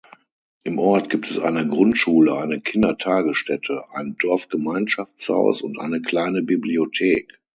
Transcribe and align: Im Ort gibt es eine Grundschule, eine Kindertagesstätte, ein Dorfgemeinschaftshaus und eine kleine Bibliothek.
Im 0.63 0.79
Ort 0.79 1.11
gibt 1.11 1.29
es 1.29 1.37
eine 1.37 1.67
Grundschule, 1.67 2.35
eine 2.35 2.59
Kindertagesstätte, 2.59 3.83
ein 3.93 4.15
Dorfgemeinschaftshaus 4.17 5.61
und 5.61 5.79
eine 5.79 6.01
kleine 6.01 6.41
Bibliothek. 6.41 7.39